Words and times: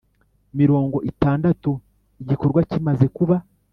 mirongo 0.59 0.97
itandatu 1.11 1.71
igikorwa 2.21 2.59
kimaze 2.69 3.05
kuba 3.15 3.35